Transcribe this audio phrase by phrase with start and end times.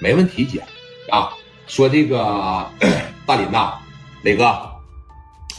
[0.00, 0.62] 没问题，姐
[1.10, 1.30] 啊。
[1.66, 2.16] 说这个
[3.26, 3.74] 大林呐，
[4.22, 4.58] 磊哥，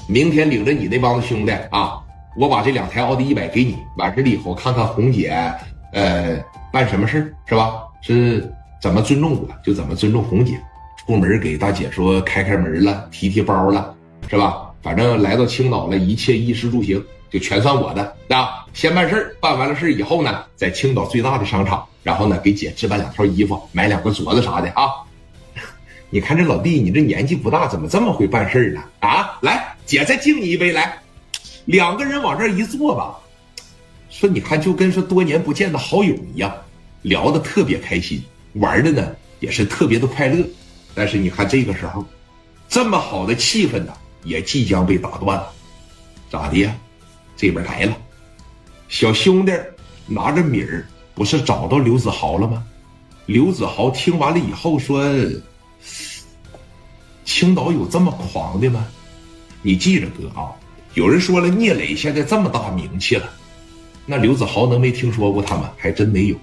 [0.07, 2.01] 明天领着你那帮子兄弟啊，
[2.35, 5.29] 我把这两台奥迪一百给你，完事了以后看看红姐，
[5.93, 7.83] 呃，办什么事是吧？
[8.01, 10.59] 是怎么尊重我，就怎么尊重红姐。
[10.97, 13.95] 出门给大姐说开开门了，提提包了，
[14.27, 14.68] 是吧？
[14.81, 18.65] 反正来到青岛了，一切衣食住行就全算我的啊。
[18.73, 24.89] 先办事办完了事以后呢，在青岛最大的商场，然后呢给姐置办两套衣服，买两个镯子啥的啊。
[26.09, 28.81] 你看这老弟，你这年纪不大，怎么这么会办事呢？
[28.99, 30.97] 啊，来，姐再敬你一杯，来，
[31.65, 33.15] 两个人往这一坐吧。
[34.09, 36.51] 说你看，就跟说多年不见的好友一样，
[37.03, 40.43] 聊得特别开心，玩的呢也是特别的快乐。
[40.95, 42.03] 但是你看这个时候，
[42.67, 45.51] 这么好的气氛呢，也即将被打断了。
[46.29, 46.75] 咋的呀？
[47.35, 47.97] 这边来了，
[48.87, 49.51] 小兄弟
[50.05, 52.63] 拿着米儿，不是找到刘子豪了吗？
[53.25, 55.03] 刘子豪听完了以后说。
[57.23, 58.85] 青岛有这么狂的吗？
[59.61, 60.49] 你记着，哥啊！
[60.95, 63.29] 有人说了，聂磊现在这么大名气了，
[64.05, 65.69] 那刘子豪能没听说过他们？
[65.77, 66.35] 还真没有。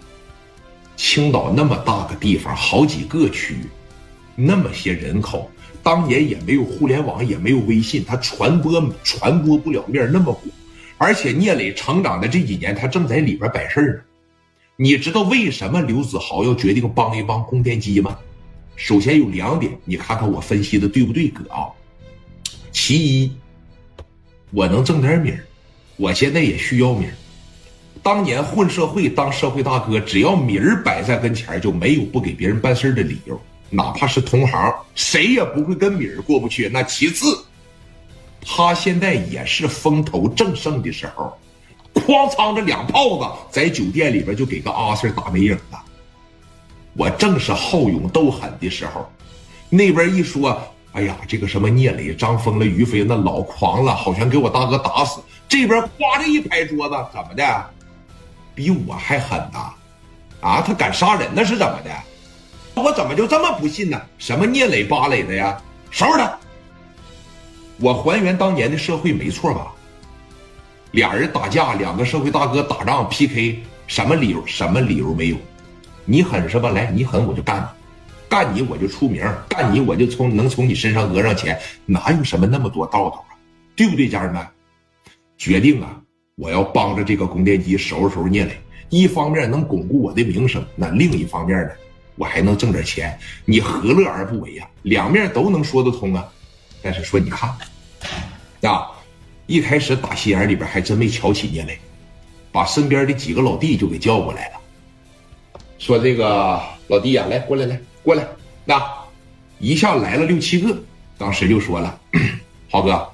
[0.97, 3.69] 青岛那么大个地方，好几个区，
[4.37, 5.51] 那么些人口，
[5.87, 10.43] 当年也没有互联网，也没有微信，他传播传播不了面那么广。
[10.99, 14.01] 而且聂磊成长的这几年，他正在里边摆事儿呢。
[14.75, 18.19] 你知道为什么刘子豪要决定帮一帮供电机吗？
[18.75, 21.71] 首先有两点，你看看我分析的对不对，哥啊？
[22.73, 23.31] 其一，
[24.51, 25.39] 我能挣点米儿，
[25.99, 27.13] 我现在也需要米儿。
[28.03, 36.69] 当年混社会当社会大哥，只要米儿摆在跟前，就没有不给别人办事的理由，哪怕是同行，谁也不会跟米儿过不去。
[36.73, 37.45] 那其次，
[38.41, 41.37] 他现在也是风头正盛的时候，
[41.95, 45.83] 哐仓着两炮子在酒店里边就给个阿 Sir 打没影了。
[46.95, 49.11] 我正是好勇斗狠的时候，
[49.69, 50.61] 那边一说，
[50.93, 55.21] 哎呀，这个什么聂磊、张峰了、于飞那老狂了，好像给我大哥打死。
[55.49, 57.65] 这边夸的一拍桌子，怎么的？
[58.55, 59.75] 比我还狠呐！
[60.41, 61.91] 啊，他敢杀人那是怎么的？
[62.83, 63.99] 我怎么就这么不信呢？
[64.19, 65.59] 什么聂磊、巴磊的呀？
[65.91, 66.39] 收拾他！
[67.79, 69.73] 我还原当年的社会没错吧？
[70.91, 74.47] 俩人打架，两个社会大哥打仗 PK，什么理由？
[74.47, 75.37] 什么理由没有？
[76.05, 76.69] 你狠是吧？
[76.71, 77.67] 来，你狠我就干你，
[78.29, 83.33] 干你我就出名，干你我就从能从你身上讹上钱，哪有什么那么多道道啊？
[83.75, 84.47] 对不对，家人们？
[85.39, 85.99] 决定啊，
[86.35, 88.53] 我要帮着这个供电机收拾收拾聂磊，
[88.91, 91.73] 一方面能巩固我的名声，那另一方面呢，
[92.17, 94.69] 我还能挣点钱，你何乐而不为呀？
[94.83, 96.27] 两面都能说得通啊。
[96.83, 97.51] 但是说你看，
[98.63, 98.91] 啊，
[99.47, 101.79] 一开始打心眼里边还真没瞧起聂磊，
[102.51, 104.61] 把身边的几个老弟就给叫过来了。
[105.79, 108.27] 说这个老弟呀，来过来来过来，
[108.65, 108.83] 那
[109.59, 110.77] 一下来了六七个，
[111.19, 111.99] 当时就说了，
[112.71, 113.09] 豪哥，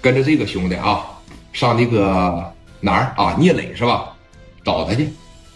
[0.00, 1.06] 跟着这个兄弟啊，
[1.52, 4.14] 上那个哪儿啊，聂磊是吧？
[4.64, 5.08] 找他去，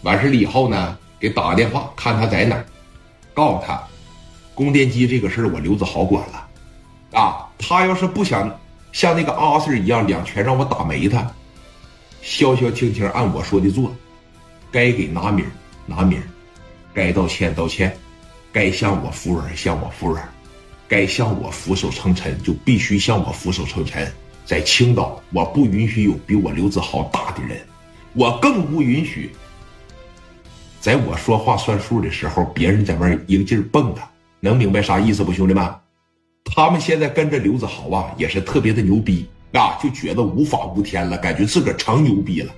[0.03, 2.65] 完事了以后呢，给打个电话，看他在哪儿，
[3.31, 3.81] 告诉他，
[4.55, 6.47] 供电机这个事儿我刘子豪管了，
[7.17, 8.51] 啊，他要是不想
[8.91, 11.31] 像那个阿 Sir 一样两拳让我打没他，
[12.23, 13.95] 消消停停按我说的做。
[14.71, 15.43] 该给拿米
[15.85, 16.17] 拿米，
[16.93, 17.95] 该道歉道歉，
[18.51, 20.27] 该向我服软向我服软，
[20.87, 24.11] 该向我俯首称臣就必须向我俯首称臣。
[24.45, 27.61] 在青岛，我不允许有比我刘子豪大的人，
[28.13, 29.31] 我更不允许
[30.81, 33.99] 在我说话算数的时候，别人在外一个劲儿蹦跶。
[34.39, 35.71] 能明白啥意思不，兄弟们？
[36.43, 42.51] 他们现在跟着刘子豪啊，也是特别的牛逼啊，就觉得无法无天了，感觉自个儿成牛逼了。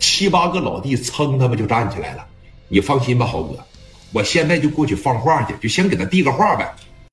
[0.00, 2.26] 七八个老弟噌，他们就站起来了。
[2.66, 3.56] 你放心吧，豪哥，
[4.12, 6.68] 我现在就过去放话去，就先给他递个话呗。